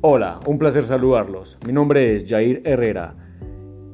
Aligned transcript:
Hola, 0.00 0.38
un 0.46 0.58
placer 0.58 0.84
saludarlos. 0.84 1.58
Mi 1.66 1.72
nombre 1.72 2.14
es 2.14 2.24
Jair 2.28 2.62
Herrera 2.64 3.16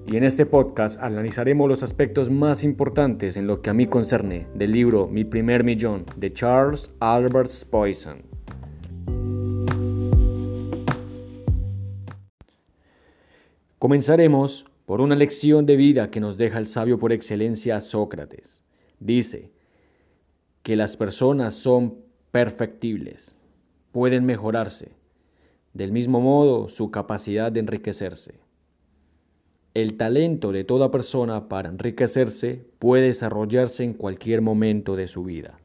y 0.07 0.19
en 0.19 0.25
este 0.25 0.45
podcast 0.45 1.01
analizaremos 1.01 1.67
los 1.67 1.83
aspectos 1.83 2.29
más 2.30 2.62
importantes 2.62 3.39
en 3.39 3.46
lo 3.46 3.62
que 3.62 3.71
a 3.71 3.73
mí 3.73 3.87
concerne 3.87 4.46
del 4.55 4.73
libro 4.73 5.09
Mi 5.09 5.25
primer 5.25 5.64
millón 5.64 6.05
de 6.19 6.30
Charles 6.30 6.93
Albert 7.01 7.51
Poison. 7.71 8.19
Comenzaremos 13.79 14.66
por 14.84 15.00
una 15.00 15.16
lección 15.16 15.64
de 15.64 15.77
vida 15.77 16.11
que 16.11 16.21
nos 16.21 16.36
deja 16.36 16.59
el 16.59 16.66
sabio 16.66 16.98
por 16.98 17.14
excelencia 17.14 17.80
Sócrates. 17.80 18.62
Dice 19.00 19.52
que 20.62 20.77
las 20.77 20.98
personas 20.98 21.55
son 21.55 21.95
perfectibles, 22.30 23.39
pueden 23.91 24.27
mejorarse, 24.27 24.93
del 25.74 25.92
mismo 25.92 26.20
modo 26.20 26.69
su 26.69 26.91
capacidad 26.91 27.52
de 27.52 27.60
enriquecerse. 27.60 28.41
El 29.74 29.96
talento 29.96 30.52
de 30.52 30.62
toda 30.62 30.92
persona 30.92 31.48
para 31.48 31.69
enriquecerse 31.69 32.65
puede 32.78 33.09
desarrollarse 33.09 33.82
en 33.82 33.92
cualquier 33.92 34.41
momento 34.41 34.95
de 34.95 35.09
su 35.09 35.24
vida. 35.24 35.59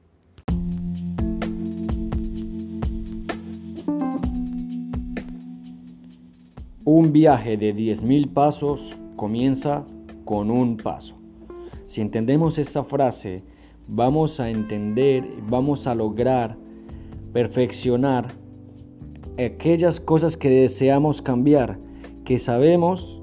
Un 6.84 7.12
viaje 7.12 7.55
de 7.55 7.76
10.000 7.76 8.34
pasos 8.34 8.98
comienza 9.16 9.86
con 10.26 10.50
un 10.50 10.78
paso. 10.78 11.16
Si 11.86 12.02
entendemos 12.02 12.58
esta 12.58 12.84
frase, 12.84 13.44
vamos 13.88 14.39
a 14.39 14.50
entender, 14.50 15.23
vamos 15.48 15.86
a 15.86 15.94
lograr 15.94 16.58
perfeccionar 17.31 18.30
aquellas 19.45 20.00
cosas 20.00 20.36
que 20.38 20.50
deseamos 20.50 21.22
cambiar, 21.22 21.80
que 22.26 22.40
sabemos 22.40 23.22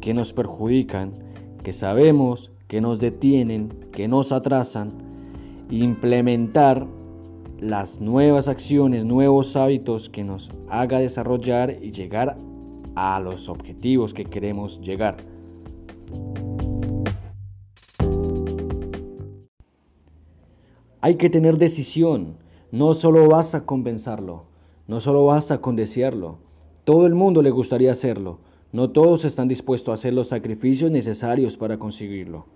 que 0.00 0.14
nos 0.14 0.32
perjudican, 0.32 1.12
que 1.62 1.72
sabemos 1.72 2.52
que 2.68 2.80
nos 2.80 2.98
detienen, 3.00 3.68
que 3.92 4.08
nos 4.08 4.32
atrasan, 4.32 4.92
implementar 5.70 6.86
las 7.58 8.00
nuevas 8.00 8.48
acciones, 8.48 9.04
nuevos 9.04 9.56
hábitos 9.56 10.08
que 10.08 10.24
nos 10.24 10.50
haga 10.68 10.98
desarrollar 10.98 11.78
y 11.82 11.90
llegar 11.90 12.36
a 12.94 13.18
los 13.20 13.48
objetivos 13.48 14.14
que 14.14 14.24
queremos 14.24 14.80
llegar. 14.80 15.16
Hay 21.00 21.16
que 21.16 21.30
tener 21.30 21.56
decisión, 21.56 22.36
no 22.72 22.94
solo 22.94 23.28
basta 23.28 23.64
con 23.64 23.84
pensarlo, 23.84 24.44
no 24.86 25.00
solo 25.00 25.24
basta 25.26 25.60
con 25.60 25.76
desearlo. 25.76 26.38
Todo 26.84 27.06
el 27.06 27.14
mundo 27.14 27.42
le 27.42 27.50
gustaría 27.50 27.92
hacerlo, 27.92 28.38
no 28.72 28.90
todos 28.90 29.24
están 29.24 29.48
dispuestos 29.48 29.90
a 29.90 29.94
hacer 29.94 30.12
los 30.12 30.28
sacrificios 30.28 30.90
necesarios 30.90 31.56
para 31.56 31.78
conseguirlo. 31.78 32.46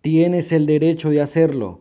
Tienes 0.00 0.52
el 0.52 0.66
derecho 0.66 1.10
de 1.10 1.20
hacerlo. 1.20 1.80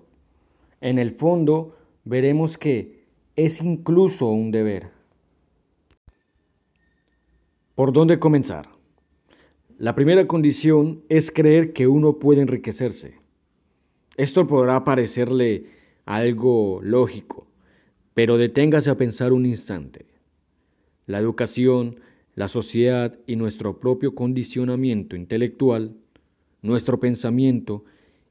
En 0.79 0.99
el 0.99 1.11
fondo, 1.11 1.75
veremos 2.05 2.57
que 2.57 3.05
es 3.35 3.61
incluso 3.61 4.27
un 4.27 4.51
deber. 4.51 4.89
¿Por 7.75 7.93
dónde 7.93 8.19
comenzar? 8.19 8.69
La 9.79 9.95
primera 9.95 10.27
condición 10.27 11.01
es 11.09 11.31
creer 11.31 11.73
que 11.73 11.87
uno 11.87 12.19
puede 12.19 12.41
enriquecerse. 12.41 13.15
Esto 14.17 14.45
podrá 14.45 14.83
parecerle 14.83 15.65
algo 16.05 16.81
lógico, 16.83 17.47
pero 18.13 18.37
deténgase 18.37 18.89
a 18.89 18.97
pensar 18.97 19.33
un 19.33 19.45
instante. 19.45 20.05
La 21.07 21.19
educación, 21.19 21.97
la 22.35 22.47
sociedad 22.47 23.17
y 23.27 23.35
nuestro 23.35 23.79
propio 23.79 24.15
condicionamiento 24.15 25.15
intelectual, 25.15 25.93
nuestro 26.61 26.99
pensamiento 26.99 27.83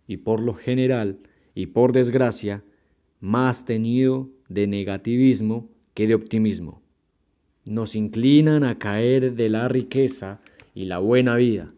y 0.07 0.19
por 0.19 0.41
lo 0.41 0.55
general 0.55 1.19
y 1.55 1.67
por 1.67 1.93
desgracia, 1.93 2.63
más 3.21 3.65
tenido 3.65 4.29
de 4.49 4.67
negativismo 4.67 5.69
que 5.95 6.07
de 6.07 6.15
optimismo. 6.15 6.83
Nos 7.65 7.95
inclinan 7.95 8.65
a 8.65 8.79
caer 8.79 9.35
de 9.35 9.49
la 9.49 9.69
riqueza 9.69 10.41
y 10.75 10.87
la 10.87 10.99
buena 10.99 11.37
vida 11.37 11.73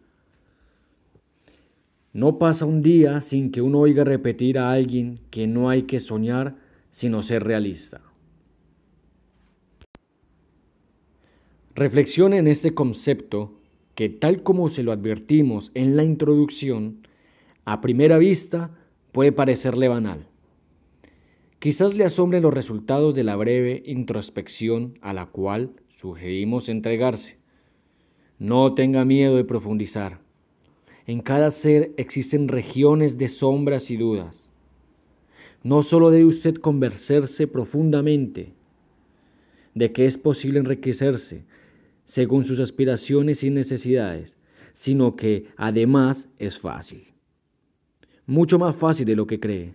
no 2.13 2.37
pasa 2.37 2.65
un 2.65 2.83
día 2.83 3.21
sin 3.21 3.51
que 3.51 3.61
uno 3.61 3.79
oiga 3.79 4.03
repetir 4.03 4.59
a 4.59 4.71
alguien 4.71 5.19
que 5.31 5.47
no 5.47 5.69
hay 5.69 5.83
que 5.83 5.99
soñar 5.99 6.55
sino 6.91 7.23
ser 7.23 7.43
realista. 7.43 8.01
Reflexione 11.75 12.37
en 12.37 12.47
este 12.47 12.75
concepto 12.75 13.59
que 13.95 14.09
tal 14.09 14.43
como 14.43 14.69
se 14.69 14.83
lo 14.83 14.91
advertimos 14.91 15.71
en 15.73 15.97
la 15.97 16.03
introducción, 16.03 17.07
a 17.65 17.81
primera 17.81 18.19
vista 18.19 18.69
puede 19.11 19.31
parecerle 19.31 19.87
banal. 19.87 20.27
Quizás 21.57 21.95
le 21.95 22.03
asombren 22.03 22.43
los 22.43 22.53
resultados 22.53 23.15
de 23.15 23.23
la 23.23 23.35
breve 23.35 23.81
introspección 23.85 24.99
a 25.01 25.13
la 25.13 25.27
cual 25.27 25.71
sugerimos 25.95 26.69
entregarse. 26.69 27.37
No 28.37 28.75
tenga 28.75 29.03
miedo 29.05 29.35
de 29.35 29.45
profundizar. 29.45 30.22
En 31.05 31.21
cada 31.21 31.51
ser 31.51 31.91
existen 31.97 32.47
regiones 32.47 33.17
de 33.17 33.27
sombras 33.27 33.91
y 33.91 33.97
dudas. 33.97 34.49
No 35.61 35.83
solo 35.83 36.11
debe 36.11 36.25
usted 36.25 36.55
convencerse 36.55 37.47
profundamente 37.47 38.53
de 39.75 39.91
que 39.91 40.05
es 40.05 40.17
posible 40.17 40.59
enriquecerse 40.59 41.43
según 42.05 42.45
sus 42.45 42.59
aspiraciones 42.59 43.43
y 43.43 43.49
necesidades, 43.49 44.37
sino 44.73 45.15
que 45.15 45.47
además 45.57 46.29
es 46.39 46.59
fácil. 46.59 47.05
Mucho 48.25 48.57
más 48.57 48.75
fácil 48.75 49.05
de 49.05 49.15
lo 49.15 49.27
que 49.27 49.39
cree. 49.39 49.73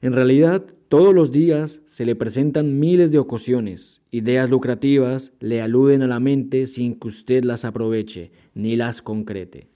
En 0.00 0.12
realidad, 0.12 0.64
todos 0.88 1.14
los 1.14 1.30
días 1.30 1.80
se 1.86 2.04
le 2.04 2.16
presentan 2.16 2.78
miles 2.80 3.10
de 3.10 3.18
ocasiones, 3.18 4.00
ideas 4.10 4.48
lucrativas 4.48 5.32
le 5.40 5.60
aluden 5.60 6.02
a 6.02 6.06
la 6.06 6.18
mente 6.18 6.66
sin 6.66 6.98
que 6.98 7.08
usted 7.08 7.44
las 7.44 7.64
aproveche 7.64 8.30
ni 8.54 8.76
las 8.76 9.02
concrete. 9.02 9.68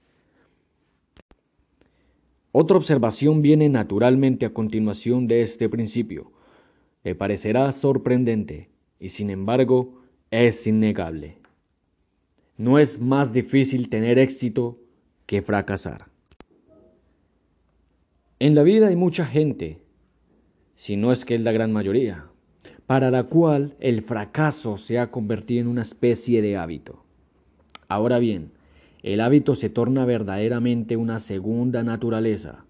Otra 2.52 2.76
observación 2.76 3.40
viene 3.40 3.70
naturalmente 3.70 4.44
a 4.44 4.52
continuación 4.52 5.26
de 5.26 5.40
este 5.40 5.70
principio. 5.70 6.32
Le 7.02 7.14
parecerá 7.14 7.72
sorprendente 7.72 8.68
y 9.00 9.08
sin 9.08 9.30
embargo 9.30 10.02
es 10.30 10.66
innegable. 10.66 11.38
No 12.58 12.78
es 12.78 13.00
más 13.00 13.32
difícil 13.32 13.88
tener 13.88 14.18
éxito 14.18 14.78
que 15.24 15.40
fracasar. 15.40 16.06
En 18.38 18.54
la 18.54 18.62
vida 18.62 18.88
hay 18.88 18.96
mucha 18.96 19.24
gente, 19.24 19.78
si 20.76 20.96
no 20.96 21.10
es 21.10 21.24
que 21.24 21.36
es 21.36 21.40
la 21.40 21.52
gran 21.52 21.72
mayoría, 21.72 22.26
para 22.86 23.10
la 23.10 23.24
cual 23.24 23.76
el 23.80 24.02
fracaso 24.02 24.76
se 24.76 24.98
ha 24.98 25.10
convertido 25.10 25.62
en 25.62 25.68
una 25.68 25.82
especie 25.82 26.42
de 26.42 26.58
hábito. 26.58 27.02
Ahora 27.88 28.18
bien, 28.18 28.52
el 29.02 29.20
hábito 29.20 29.56
se 29.56 29.68
torna 29.68 30.04
verdaderamente 30.04 30.96
una 30.96 31.18
segunda 31.18 31.82
naturaleza. 31.82 32.64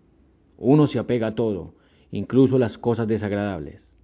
Uno 0.56 0.86
se 0.86 0.98
apega 0.98 1.28
a 1.28 1.34
todo, 1.34 1.74
incluso 2.10 2.58
las 2.58 2.78
cosas 2.78 3.06
desagradables. 3.06 3.94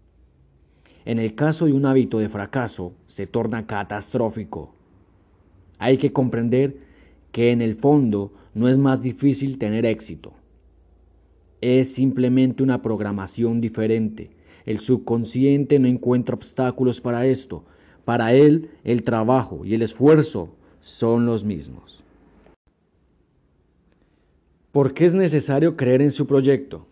En 1.07 1.19
el 1.19 1.35
caso 1.35 1.65
de 1.65 1.73
un 1.73 1.87
hábito 1.87 2.19
de 2.19 2.29
fracaso, 2.29 2.93
se 3.07 3.27
torna 3.27 3.67
catastrófico. 3.67 4.75
Hay 5.79 5.97
que 5.97 6.13
comprender 6.13 6.77
que 7.33 7.51
en 7.51 7.63
el 7.63 7.77
fondo 7.77 8.35
no 8.53 8.69
es 8.69 8.77
más 8.77 9.01
difícil 9.01 9.59
tener 9.59 9.87
éxito. 9.87 10.35
Es 11.63 11.95
simplemente 11.95 12.63
una 12.63 12.83
programación 12.83 13.63
diferente. 13.63 14.31
El 14.67 14.81
subconsciente 14.81 15.79
no 15.79 15.89
encuentra 15.89 16.35
obstáculos 16.35 17.01
para 17.01 17.25
esto. 17.27 17.65
Para 18.05 18.35
él, 18.35 18.71
el 18.85 19.03
trabajo 19.03 19.65
y 19.65 19.73
el 19.73 19.83
esfuerzo 19.83 20.55
son 20.81 21.25
los 21.25 21.43
mismos. 21.43 21.98
¿Por 24.79 24.95
qué 24.95 25.07
es 25.07 25.15
necesario 25.15 25.77
creer 25.77 26.03
en 26.03 26.13
su 26.13 26.29
proyecto? 26.29 26.87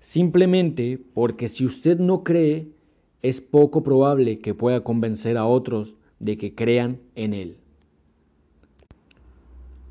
Simplemente 0.00 0.98
porque 1.14 1.48
si 1.48 1.64
usted 1.64 2.00
no 2.00 2.24
cree, 2.24 2.66
es 3.22 3.40
poco 3.40 3.84
probable 3.84 4.40
que 4.40 4.54
pueda 4.54 4.82
convencer 4.82 5.36
a 5.36 5.46
otros 5.46 5.94
de 6.18 6.36
que 6.36 6.56
crean 6.56 6.98
en 7.14 7.32
él. 7.32 7.58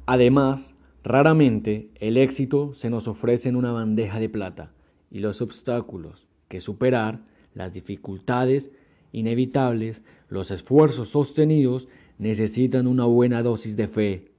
Además, 0.08 0.76
raramente 1.02 1.88
el 2.02 2.18
éxito 2.18 2.74
se 2.74 2.90
nos 2.90 3.08
ofrece 3.08 3.48
en 3.48 3.56
una 3.56 3.72
bandeja 3.72 4.20
de 4.20 4.28
plata 4.28 4.74
y 5.10 5.20
los 5.20 5.42
obstáculos 5.42 6.28
que 6.50 6.60
superar, 6.60 7.22
las 7.54 7.72
dificultades 7.72 8.72
inevitables, 9.14 10.02
los 10.28 10.52
esfuerzos 10.52 11.08
sostenidos 11.08 11.88
necesitan 12.18 12.88
una 12.88 13.06
buena 13.06 13.42
dosis 13.42 13.78
de 13.78 13.88
fe 13.88 14.32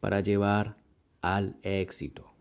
para 0.00 0.20
llevar 0.20 0.76
al 1.34 1.56
éxito. 1.64 2.32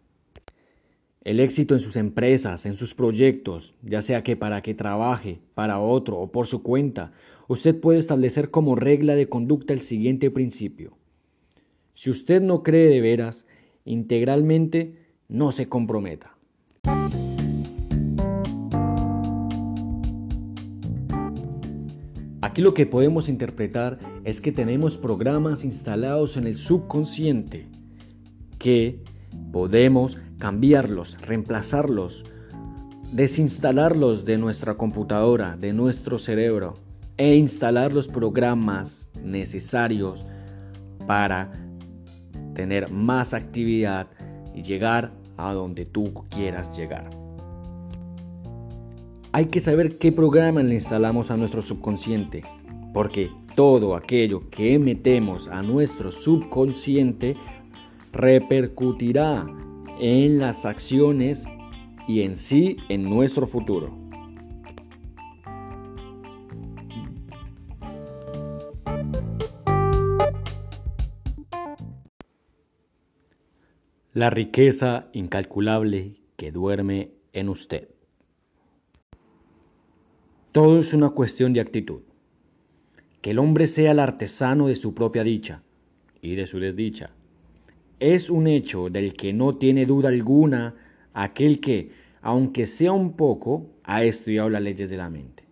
el 1.24 1.40
éxito 1.40 1.74
en 1.74 1.80
sus 1.80 1.96
empresas, 1.96 2.68
en 2.68 2.76
sus 2.76 2.94
proyectos, 2.94 3.74
ya 3.82 4.04
sea 4.04 4.22
que 4.22 4.36
para 4.36 4.62
que 4.62 4.76
trabaje 4.76 5.40
para 5.56 5.80
otro 5.80 6.20
o 6.20 6.32
por 6.32 6.46
su 6.46 6.62
cuenta, 6.62 7.14
usted 7.48 7.80
puede 7.80 7.98
establecer 7.98 8.52
como 8.52 8.76
regla 8.76 9.16
de 9.16 9.28
conducta 9.28 9.74
el 9.74 9.82
siguiente 9.82 10.30
principio. 10.30 11.00
Si 11.96 12.12
usted 12.12 12.44
no 12.44 12.62
cree 12.62 12.90
de 12.90 13.02
veras, 13.02 13.48
integralmente, 13.86 15.00
no 15.28 15.52
se 15.52 15.68
comprometa. 15.68 16.38
Aquí 22.42 22.62
lo 22.62 22.76
que 22.76 22.86
podemos 22.86 23.30
interpretar 23.30 23.98
es 24.26 24.42
que 24.42 24.52
tenemos 24.52 25.00
programas 25.00 25.64
instalados 25.64 26.38
en 26.38 26.46
el 26.46 26.58
subconsciente 26.58 27.66
que 28.66 28.98
podemos 29.52 30.18
cambiarlos, 30.40 31.22
reemplazarlos, 31.22 32.24
desinstalarlos 33.12 34.26
de 34.26 34.40
nuestra 34.40 34.74
computadora, 34.74 35.56
de 35.56 35.72
nuestro 35.72 36.18
cerebro 36.18 36.74
e 37.16 37.36
instalar 37.36 37.94
los 37.94 38.08
programas 38.08 39.08
necesarios 39.24 40.26
para 41.06 41.52
tener 42.56 42.90
más 42.90 43.36
actividad 43.36 44.08
y 44.56 44.64
llegar 44.64 45.12
a 45.38 45.54
donde 45.54 45.86
tú 45.86 46.26
quieras 46.32 46.76
llegar. 46.76 47.08
Hay 49.32 49.46
que 49.46 49.60
saber 49.60 50.00
qué 50.00 50.12
programa 50.12 50.64
le 50.64 50.74
instalamos 50.74 51.30
a 51.30 51.38
nuestro 51.38 51.62
subconsciente, 51.62 52.44
porque 52.96 53.30
todo 53.56 53.96
aquello 53.96 54.50
que 54.50 54.80
metemos 54.80 55.48
a 55.50 55.62
nuestro 55.62 56.12
subconsciente 56.12 57.38
repercutirá 58.16 59.46
en 60.00 60.40
las 60.40 60.64
acciones 60.66 61.44
y 62.08 62.22
en 62.22 62.38
sí 62.38 62.78
en 62.88 63.04
nuestro 63.04 63.46
futuro. 63.46 63.94
La 74.14 74.30
riqueza 74.30 75.10
incalculable 75.12 76.16
que 76.38 76.54
duerme 76.54 77.12
en 77.34 77.50
usted. 77.50 77.90
Todo 80.54 80.80
es 80.80 80.94
una 80.94 81.10
cuestión 81.10 81.52
de 81.52 81.60
actitud. 81.60 82.04
Que 83.22 83.32
el 83.32 83.40
hombre 83.40 83.68
sea 83.68 83.92
el 83.92 84.00
artesano 84.00 84.68
de 84.68 84.78
su 84.78 84.94
propia 84.94 85.26
dicha 85.26 85.64
y 86.22 86.36
de 86.36 86.48
su 86.48 86.60
desdicha 86.60 87.12
es 88.00 88.30
un 88.30 88.48
hecho 88.48 88.90
del 88.90 89.14
que 89.14 89.32
no 89.34 89.56
tiene 89.56 89.86
duda 89.86 90.10
alguna 90.10 90.76
aquel 91.14 91.60
que, 91.60 91.92
aunque 92.22 92.68
sea 92.68 92.92
un 92.92 93.14
poco, 93.14 93.68
ha 93.84 94.04
estudiado 94.04 94.50
las 94.50 94.62
leyes 94.62 94.90
de 94.90 94.98
la 94.98 95.10
mente. 95.10 95.44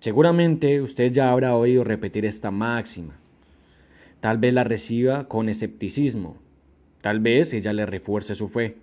Seguramente 0.00 0.80
usted 0.82 1.12
ya 1.12 1.32
habrá 1.32 1.56
oído 1.56 1.84
repetir 1.84 2.26
esta 2.26 2.50
máxima. 2.50 3.18
Tal 4.20 4.38
vez 4.38 4.52
la 4.52 4.64
reciba 4.64 5.28
con 5.28 5.48
escepticismo, 5.48 6.36
tal 7.00 7.20
vez 7.20 7.52
ella 7.52 7.72
le 7.72 7.86
refuerce 7.86 8.34
su 8.34 8.48
fe. 8.48 8.76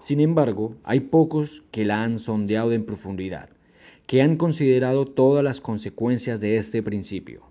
Sin 0.00 0.20
embargo, 0.20 0.76
hay 0.84 1.00
pocos 1.00 1.62
que 1.70 1.84
la 1.84 2.02
han 2.02 2.18
sondeado 2.18 2.72
en 2.72 2.84
profundidad, 2.84 3.50
que 4.06 4.22
han 4.22 4.36
considerado 4.36 5.06
todas 5.06 5.44
las 5.44 5.60
consecuencias 5.60 6.40
de 6.40 6.56
este 6.56 6.82
principio 6.82 7.49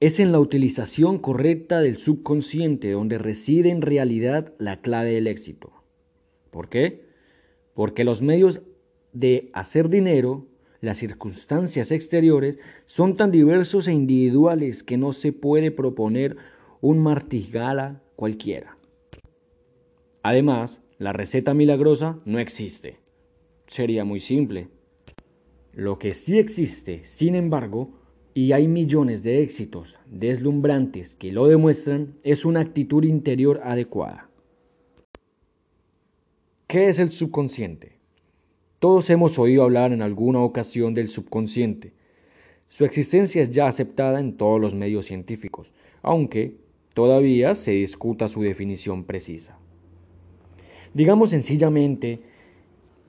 es 0.00 0.18
en 0.18 0.32
la 0.32 0.40
utilización 0.40 1.18
correcta 1.18 1.80
del 1.80 1.98
subconsciente 1.98 2.90
donde 2.92 3.18
reside 3.18 3.68
en 3.68 3.82
realidad 3.82 4.54
la 4.58 4.80
clave 4.80 5.12
del 5.12 5.26
éxito. 5.26 5.72
¿Por 6.50 6.70
qué? 6.70 7.04
Porque 7.74 8.02
los 8.02 8.22
medios 8.22 8.62
de 9.12 9.50
hacer 9.52 9.90
dinero, 9.90 10.46
las 10.80 10.96
circunstancias 10.96 11.90
exteriores, 11.90 12.58
son 12.86 13.16
tan 13.16 13.30
diversos 13.30 13.88
e 13.88 13.92
individuales 13.92 14.82
que 14.82 14.96
no 14.96 15.12
se 15.12 15.32
puede 15.32 15.70
proponer 15.70 16.38
un 16.80 16.98
martigala 16.98 18.02
cualquiera. 18.16 18.78
Además, 20.22 20.82
la 20.98 21.12
receta 21.12 21.52
milagrosa 21.52 22.18
no 22.24 22.38
existe. 22.38 22.96
Sería 23.66 24.04
muy 24.04 24.20
simple. 24.20 24.68
Lo 25.72 25.98
que 25.98 26.14
sí 26.14 26.38
existe, 26.38 27.04
sin 27.04 27.34
embargo, 27.34 27.99
y 28.34 28.52
hay 28.52 28.68
millones 28.68 29.22
de 29.22 29.42
éxitos 29.42 29.98
deslumbrantes 30.06 31.16
que 31.16 31.32
lo 31.32 31.46
demuestran, 31.46 32.14
es 32.22 32.44
una 32.44 32.60
actitud 32.60 33.04
interior 33.04 33.60
adecuada. 33.64 34.28
¿Qué 36.66 36.88
es 36.88 36.98
el 37.00 37.10
subconsciente? 37.10 37.98
Todos 38.78 39.10
hemos 39.10 39.38
oído 39.38 39.64
hablar 39.64 39.92
en 39.92 40.02
alguna 40.02 40.40
ocasión 40.40 40.94
del 40.94 41.08
subconsciente. 41.08 41.92
Su 42.68 42.84
existencia 42.84 43.42
es 43.42 43.50
ya 43.50 43.66
aceptada 43.66 44.20
en 44.20 44.36
todos 44.36 44.60
los 44.60 44.74
medios 44.74 45.06
científicos, 45.06 45.72
aunque 46.02 46.54
todavía 46.94 47.56
se 47.56 47.72
discuta 47.72 48.28
su 48.28 48.42
definición 48.42 49.04
precisa. 49.04 49.58
Digamos 50.94 51.30
sencillamente 51.30 52.20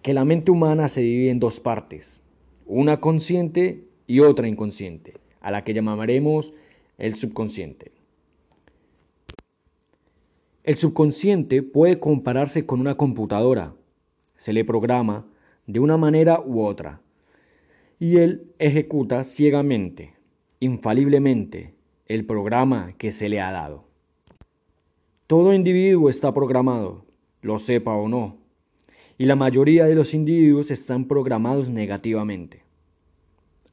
que 0.02 0.14
la 0.14 0.26
mente 0.26 0.52
humana 0.52 0.90
se 0.90 1.02
divide 1.02 1.30
en 1.30 1.40
dos 1.40 1.60
partes, 1.60 2.22
una 2.66 3.00
consciente 3.00 3.84
y 4.12 4.20
otra 4.20 4.50
inconsciente, 4.50 5.14
a 5.40 5.52
la 5.52 5.64
que 5.64 5.74
llamaremos 5.74 6.54
el 6.98 7.16
subconsciente. 7.16 7.94
El 10.66 10.76
subconsciente 10.76 11.64
puede 11.64 11.98
compararse 11.98 12.66
con 12.66 12.82
una 12.82 12.96
computadora. 12.96 13.74
Se 14.36 14.52
le 14.52 14.66
programa 14.66 15.26
de 15.66 15.80
una 15.80 15.96
manera 15.96 16.42
u 16.46 16.62
otra. 16.62 17.00
Y 18.00 18.18
él 18.18 18.52
ejecuta 18.60 19.24
ciegamente, 19.24 20.14
infaliblemente, 20.60 21.74
el 22.06 22.26
programa 22.26 22.94
que 22.98 23.12
se 23.12 23.30
le 23.30 23.40
ha 23.40 23.54
dado. 23.54 23.86
Todo 25.26 25.54
individuo 25.54 26.10
está 26.10 26.34
programado, 26.34 27.06
lo 27.42 27.60
sepa 27.60 27.94
o 27.94 28.10
no. 28.10 28.36
Y 29.18 29.24
la 29.24 29.38
mayoría 29.38 29.86
de 29.86 29.96
los 29.96 30.14
individuos 30.14 30.70
están 30.70 31.06
programados 31.06 31.70
negativamente. 31.70 32.61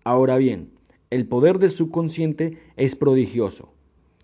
Ahora 0.09 0.39
bien, 0.39 0.71
el 1.11 1.27
poder 1.27 1.59
del 1.59 1.71
subconsciente 1.71 2.57
es 2.79 2.97
prodigioso. 2.97 3.75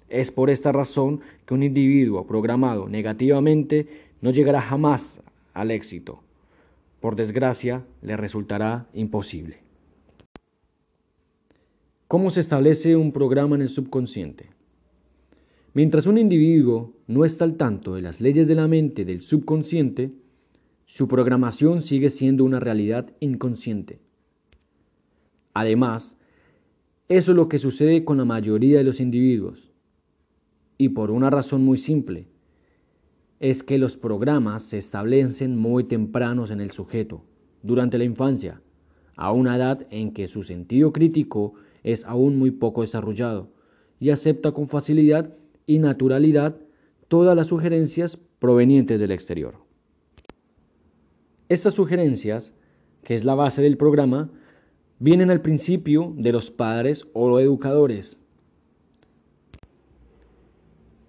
Es 0.09 0.33
por 0.33 0.49
esta 0.49 0.73
razón 0.73 1.21
que 1.45 1.53
un 1.53 1.63
individuo 1.63 2.27
programado 2.27 2.89
negativamente 2.89 3.87
no 4.23 4.31
llegará 4.31 4.63
jamás 4.63 5.21
al 5.53 5.71
éxito. 5.71 6.23
Por 7.01 7.17
desgracia, 7.17 7.85
le 8.01 8.17
resultará 8.17 8.87
imposible. 8.95 9.59
¿Cómo 12.09 12.31
se 12.31 12.41
establece 12.41 12.97
un 12.97 13.13
programa 13.13 13.55
en 13.55 13.61
el 13.61 13.69
subconsciente? 13.69 14.49
Mientras 15.75 16.07
un 16.07 16.17
individuo 16.17 16.95
no 17.09 17.27
está 17.27 17.45
al 17.45 17.59
tanto 17.59 17.95
de 17.95 18.01
las 18.01 18.23
leyes 18.23 18.49
de 18.49 18.55
la 18.55 18.69
mente 18.69 19.05
del 19.05 19.21
subconsciente, 19.21 20.13
su 20.87 21.09
programación 21.09 21.83
sigue 21.83 22.09
siendo 22.09 22.43
una 22.43 22.59
realidad 22.59 23.11
inconsciente. 23.21 24.04
Además, 25.55 26.17
eso 27.09 27.31
es 27.31 27.37
lo 27.37 27.49
que 27.49 27.59
sucede 27.59 28.05
con 28.05 28.19
la 28.19 28.25
mayoría 28.25 28.79
de 28.79 28.85
los 28.85 29.01
individuos. 29.01 29.71
Y 30.77 30.91
por 30.91 31.11
una 31.11 31.31
razón 31.31 31.65
muy 31.65 31.79
simple, 31.79 32.27
es 33.41 33.63
que 33.63 33.79
los 33.79 33.97
programas 33.97 34.65
se 34.65 34.79
establecen 34.79 35.57
muy 35.57 35.85
tempranos 35.85 36.51
en 36.51 36.61
el 36.61 36.73
sujeto, 36.73 37.25
durante 37.63 37.99
la 37.99 38.05
infancia, 38.05 38.61
a 39.17 39.33
una 39.33 39.57
edad 39.57 39.87
en 39.91 40.13
que 40.13 40.29
su 40.29 40.43
sentido 40.43 40.93
crítico 40.93 41.55
es 41.83 42.05
aún 42.05 42.37
muy 42.37 42.51
poco 42.51 42.83
desarrollado 42.83 43.53
y 44.01 44.11
acepta 44.11 44.53
con 44.53 44.69
facilidad 44.69 45.35
y 45.67 45.79
naturalidad 45.79 46.57
todas 47.09 47.37
las 47.37 47.47
sugerencias 47.47 48.19
provenientes 48.39 48.99
del 48.99 49.13
exterior. 49.13 49.55
Estas 51.49 51.75
sugerencias, 51.75 52.55
que 53.03 53.15
es 53.15 53.25
la 53.25 53.35
base 53.35 53.63
del 53.63 53.77
programa, 53.77 54.31
vienen 55.05 55.31
al 55.31 55.43
principio 55.43 56.15
de 56.17 56.33
los 56.33 56.51
padres 56.51 57.07
o 57.13 57.39
educadores. 57.39 58.19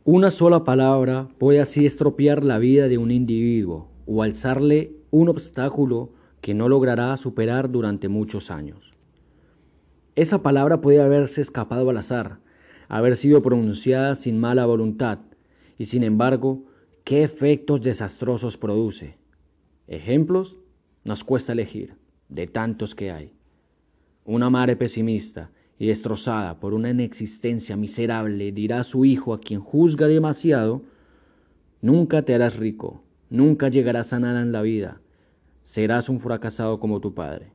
Una 0.03 0.31
sola 0.31 0.65
palabra 0.65 1.29
puede 1.37 1.61
así 1.61 1.85
estropear 1.85 2.43
la 2.43 2.59
vida 2.59 2.89
de 2.89 2.97
un 2.97 3.09
individuo 3.09 3.87
o 4.05 4.21
alzarle 4.21 4.91
un 5.11 5.29
obstáculo 5.29 6.09
que 6.41 6.53
no 6.53 6.67
logrará 6.67 7.15
superar 7.15 7.71
durante 7.71 8.09
muchos 8.09 8.51
años. 8.51 8.91
Esa 10.17 10.43
palabra 10.43 10.81
puede 10.81 11.01
haberse 11.01 11.39
escapado 11.39 11.89
al 11.89 11.95
azar, 11.95 12.39
haber 12.89 13.15
sido 13.15 13.41
pronunciada 13.41 14.15
sin 14.15 14.37
mala 14.37 14.65
voluntad, 14.65 15.19
y 15.77 15.85
sin 15.85 16.03
embargo, 16.03 16.65
¿qué 17.05 17.23
efectos 17.23 17.81
desastrosos 17.81 18.57
produce? 18.57 19.15
Ejemplos 19.87 20.59
nos 21.05 21.23
cuesta 21.23 21.53
elegir, 21.53 21.95
de 22.27 22.47
tantos 22.47 22.93
que 22.93 23.11
hay. 23.11 23.31
Una 24.25 24.49
madre 24.49 24.75
pesimista 24.75 25.51
y 25.77 25.85
destrozada 25.85 26.59
por 26.59 26.73
una 26.73 26.89
inexistencia 26.89 27.77
miserable 27.77 28.51
dirá 28.51 28.79
a 28.79 28.83
su 28.83 29.05
hijo 29.05 29.33
a 29.35 29.39
quien 29.39 29.59
juzga 29.59 30.07
demasiado, 30.07 30.81
nunca 31.81 32.23
te 32.23 32.33
harás 32.33 32.57
rico, 32.57 33.03
nunca 33.29 33.69
llegarás 33.69 34.13
a 34.13 34.19
nada 34.19 34.41
en 34.41 34.51
la 34.51 34.63
vida, 34.63 34.99
serás 35.63 36.09
un 36.09 36.19
fracasado 36.19 36.79
como 36.79 37.01
tu 37.01 37.13
padre. 37.13 37.51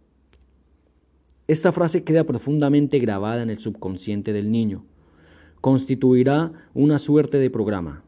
Esta 1.49 1.73
frase 1.73 2.05
queda 2.05 2.23
profundamente 2.23 3.01
grabada 3.01 3.43
en 3.43 3.51
el 3.51 3.59
subconsciente 3.59 4.33
del 4.33 4.53
niño. 4.53 4.85
Constituirá 5.61 6.53
una 6.75 7.01
suerte 7.01 7.39
de 7.39 7.51
programa. 7.51 8.05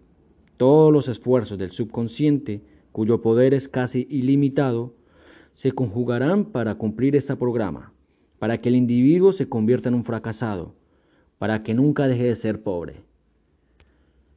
Todos 0.57 0.93
los 0.93 1.09
esfuerzos 1.09 1.59
del 1.59 1.73
subconsciente, 1.73 2.63
cuyo 2.93 3.21
poder 3.21 3.55
es 3.55 3.67
casi 3.67 4.07
ilimitado, 4.09 4.95
se 5.55 5.73
conjugarán 5.73 6.45
para 6.45 6.77
cumplir 6.77 7.17
este 7.17 7.35
programa, 7.35 7.92
para 8.43 8.61
que 8.61 8.71
el 8.71 8.75
individuo 8.75 9.31
se 9.31 9.49
convierta 9.49 9.89
en 9.89 9.95
un 9.95 10.03
fracasado, 10.03 10.75
para 11.39 11.63
que 11.63 11.75
nunca 11.75 12.09
deje 12.09 12.25
de 12.25 12.35
ser 12.35 12.61
pobre. 12.65 13.05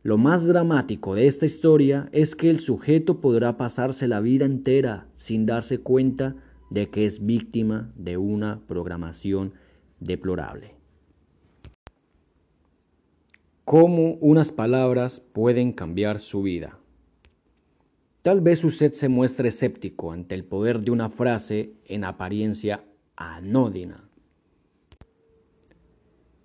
Lo 0.03 0.19
más 0.19 0.45
dramático 0.45 1.15
de 1.15 1.25
esta 1.25 1.47
historia 1.47 2.07
es 2.11 2.35
que 2.35 2.51
el 2.51 2.59
sujeto 2.59 3.19
podrá 3.19 3.57
pasarse 3.57 4.07
la 4.07 4.19
vida 4.19 4.45
entera 4.45 5.07
sin 5.15 5.47
darse 5.47 5.79
cuenta 5.79 6.35
de 6.69 6.91
que 6.91 7.07
es 7.07 7.25
víctima 7.25 7.91
de 7.95 8.17
una 8.17 8.59
programación 8.67 9.53
deplorable. 9.99 10.75
¿Cómo 13.63 14.19
unas 14.21 14.51
palabras 14.51 15.19
pueden 15.33 15.71
cambiar 15.71 16.19
su 16.19 16.43
vida? 16.43 16.77
Tal 18.21 18.39
vez 18.39 18.63
usted 18.63 18.93
se 18.93 19.09
muestre 19.09 19.47
escéptico 19.47 20.11
ante 20.11 20.35
el 20.35 20.43
poder 20.43 20.81
de 20.81 20.91
una 20.91 21.09
frase 21.09 21.71
en 21.87 22.03
apariencia 22.03 22.83
anódina. 23.15 24.03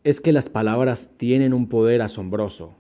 Es 0.04 0.20
que 0.20 0.32
las 0.32 0.48
palabras 0.48 1.10
tienen 1.16 1.52
un 1.52 1.68
poder 1.68 2.02
asombroso 2.02 2.74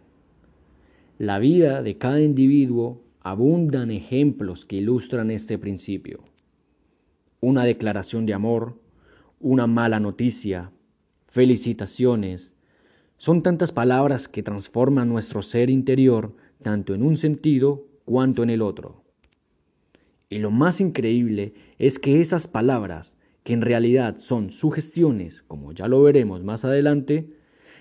la 1.20 1.38
vida 1.38 1.82
de 1.82 1.98
cada 1.98 2.22
individuo 2.22 3.02
abundan 3.20 3.90
ejemplos 3.90 4.64
que 4.64 4.76
ilustran 4.76 5.30
este 5.30 5.58
principio. 5.58 6.24
Una 7.40 7.64
declaración 7.64 8.24
de 8.24 8.32
amor, 8.32 8.80
una 9.38 9.66
mala 9.66 10.00
noticia, 10.00 10.70
felicitaciones, 11.28 12.54
son 13.18 13.42
tantas 13.42 13.70
palabras 13.70 14.28
que 14.28 14.42
transforman 14.42 15.10
nuestro 15.10 15.42
ser 15.42 15.68
interior 15.68 16.34
tanto 16.62 16.94
en 16.94 17.02
un 17.02 17.18
sentido 17.18 17.86
cuanto 18.06 18.42
en 18.42 18.48
el 18.48 18.62
otro. 18.62 19.04
Y 20.30 20.38
lo 20.38 20.50
más 20.50 20.80
increíble 20.80 21.52
es 21.78 21.98
que 21.98 22.22
esas 22.22 22.46
palabras, 22.46 23.18
que 23.44 23.52
en 23.52 23.62
realidad 23.62 24.16
son 24.18 24.50
sugestiones, 24.50 25.42
como 25.42 25.72
ya 25.72 25.88
lo 25.88 26.02
veremos 26.02 26.42
más 26.42 26.64
adelante, 26.64 27.30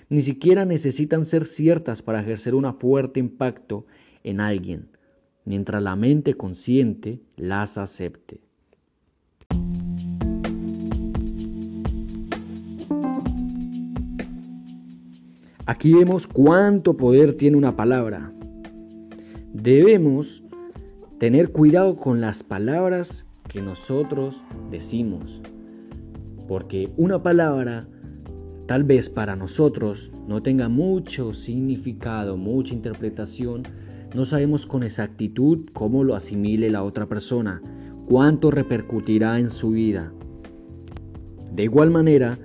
ni 0.10 0.22
siquiera 0.22 0.66
necesitan 0.66 1.25
ser 1.25 1.46
ciertas 1.46 2.01
para 2.01 2.22
ejercer 2.22 2.56
un 2.56 2.74
fuerte 2.75 3.20
impacto 3.20 3.86
en 4.24 4.39
alguien, 4.39 4.89
mientras 5.46 5.84
la 5.84 5.96
mente 5.96 6.34
consciente 6.34 7.22
las 7.36 7.78
acepte. 7.78 8.42
Aquí 15.66 15.94
vemos 15.94 16.25
cuánto 16.25 16.98
poder 16.98 17.36
tiene 17.36 17.56
una 17.56 17.75
palabra. 17.75 18.34
Debemos 19.54 20.42
tener 21.20 21.51
cuidado 21.51 21.98
con 21.98 22.22
las 22.22 22.42
palabras 22.42 23.28
que 23.50 23.62
nosotros 23.62 24.41
decimos, 24.72 25.41
porque 26.48 26.89
una 26.96 27.22
palabra 27.22 27.88
tal 28.68 28.84
vez 28.84 29.10
para 29.10 29.36
nosotros 29.36 30.12
no 30.27 30.41
tenga 30.44 30.70
mucho 30.70 31.34
significado, 31.34 32.38
mucha 32.38 32.74
interpretación, 32.74 33.63
no 34.15 34.25
sabemos 34.25 34.65
con 34.65 34.84
exactitud 34.84 35.65
cómo 35.74 36.03
lo 36.03 36.15
asimile 36.15 36.70
la 36.70 36.84
otra 36.84 37.08
persona, 37.08 37.62
cuánto 38.08 38.51
repercutirá 38.51 39.39
en 39.39 39.50
su 39.50 39.72
vida. 39.72 40.13
De 41.53 41.63
igual 41.63 41.89
manera, 41.89 42.38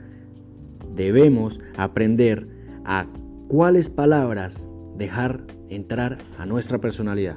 debemos 0.95 1.61
aprender 1.77 2.49
a 2.85 3.07
cuáles 3.49 3.91
palabras 3.91 4.69
dejar 4.97 5.45
entrar 5.69 6.19
a 6.39 6.47
nuestra 6.47 6.79
personalidad. 6.79 7.37